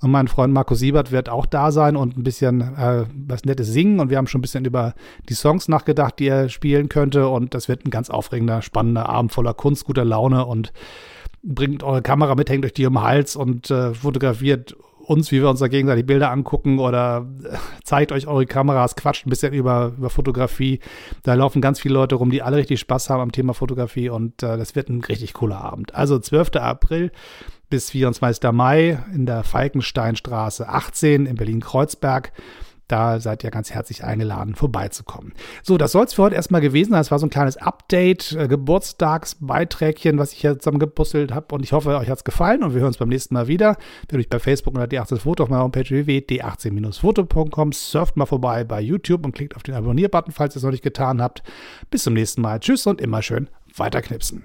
Und 0.01 0.11
mein 0.11 0.27
Freund 0.27 0.53
Marco 0.53 0.75
Siebert 0.75 1.11
wird 1.11 1.27
auch 1.27 1.47
da 1.47 1.71
sein 1.71 1.95
und 1.95 2.17
ein 2.17 2.23
bisschen 2.23 2.61
äh, 2.61 3.05
was 3.27 3.43
Nettes 3.43 3.67
singen. 3.69 3.99
Und 3.99 4.11
wir 4.11 4.17
haben 4.17 4.27
schon 4.27 4.39
ein 4.39 4.43
bisschen 4.43 4.65
über 4.65 4.93
die 5.27 5.33
Songs 5.33 5.67
nachgedacht, 5.69 6.19
die 6.19 6.27
er 6.27 6.49
spielen 6.49 6.87
könnte. 6.87 7.29
Und 7.29 7.55
das 7.55 7.67
wird 7.67 7.85
ein 7.85 7.89
ganz 7.89 8.11
aufregender, 8.11 8.61
spannender 8.61 9.09
Abend 9.09 9.31
voller 9.31 9.55
Kunst, 9.55 9.85
guter 9.85 10.05
Laune 10.05 10.45
und 10.45 10.71
bringt 11.43 11.81
eure 11.81 12.03
Kamera 12.03 12.35
mit, 12.35 12.51
hängt 12.51 12.65
euch 12.65 12.73
die 12.73 12.85
um 12.85 12.93
den 12.93 13.01
Hals 13.01 13.35
und 13.35 13.71
äh, 13.71 13.95
fotografiert 13.95 14.75
uns, 15.11 15.31
wie 15.31 15.41
wir 15.41 15.49
uns 15.49 15.59
da 15.59 15.67
gegenseitig 15.67 16.05
Bilder 16.05 16.31
angucken 16.31 16.79
oder 16.79 17.27
äh, 17.43 17.57
zeigt 17.83 18.11
euch 18.11 18.27
eure 18.27 18.45
Kameras, 18.45 18.95
quatscht 18.95 19.27
ein 19.27 19.29
bisschen 19.29 19.53
über, 19.53 19.91
über 19.97 20.09
Fotografie. 20.09 20.79
Da 21.23 21.33
laufen 21.33 21.61
ganz 21.61 21.79
viele 21.79 21.95
Leute 21.95 22.15
rum, 22.15 22.31
die 22.31 22.41
alle 22.41 22.57
richtig 22.57 22.79
Spaß 22.79 23.09
haben 23.09 23.21
am 23.21 23.31
Thema 23.31 23.53
Fotografie 23.53 24.09
und 24.09 24.41
äh, 24.41 24.57
das 24.57 24.75
wird 24.75 24.89
ein 24.89 25.01
richtig 25.01 25.33
cooler 25.33 25.61
Abend. 25.61 25.93
Also 25.93 26.17
12. 26.17 26.55
April 26.55 27.11
bis 27.69 27.89
24. 27.91 28.51
Mai 28.51 29.03
in 29.13 29.25
der 29.25 29.43
Falkensteinstraße 29.43 30.69
18 30.69 31.25
in 31.25 31.35
Berlin-Kreuzberg. 31.35 32.31
Da 32.91 33.21
seid 33.21 33.41
ihr 33.45 33.51
ganz 33.51 33.71
herzlich 33.71 34.03
eingeladen, 34.03 34.53
vorbeizukommen. 34.53 35.31
So, 35.63 35.77
das 35.77 35.93
soll 35.93 36.03
es 36.03 36.13
für 36.13 36.23
heute 36.23 36.35
erstmal 36.35 36.59
gewesen 36.59 36.91
sein. 36.91 36.99
Das 36.99 37.09
war 37.09 37.19
so 37.19 37.25
ein 37.25 37.29
kleines 37.29 37.55
Update, 37.55 38.33
äh, 38.33 38.49
Geburtstagsbeiträgchen, 38.49 40.17
was 40.17 40.33
ich 40.33 40.39
hier 40.39 40.59
zusammengebustelt 40.59 41.33
habe. 41.33 41.55
Und 41.55 41.63
ich 41.63 41.71
hoffe, 41.71 41.97
euch 41.97 42.09
hat 42.09 42.17
es 42.17 42.23
gefallen 42.25 42.63
und 42.63 42.73
wir 42.73 42.81
hören 42.81 42.89
uns 42.89 42.97
beim 42.97 43.07
nächsten 43.07 43.33
Mal 43.33 43.47
wieder. 43.47 43.77
Euch 44.13 44.27
bei 44.27 44.39
Facebook 44.39 44.73
unter 44.73 44.87
D18 44.87 45.19
Foto 45.19 45.43
auf 45.43 45.49
meiner 45.49 45.63
Homepage 45.63 45.89
www.d18-foto.com 45.89 47.71
surft 47.71 48.17
mal 48.17 48.25
vorbei 48.25 48.65
bei 48.65 48.81
YouTube 48.81 49.25
und 49.25 49.31
klickt 49.31 49.55
auf 49.55 49.63
den 49.63 49.75
Abonnier-Button, 49.75 50.33
falls 50.33 50.55
ihr 50.55 50.57
es 50.57 50.63
noch 50.63 50.71
nicht 50.71 50.83
getan 50.83 51.21
habt. 51.21 51.43
Bis 51.91 52.03
zum 52.03 52.13
nächsten 52.13 52.41
Mal. 52.41 52.59
Tschüss 52.59 52.85
und 52.87 52.99
immer 52.99 53.21
schön 53.21 53.49
weiterknipsen. 53.77 54.43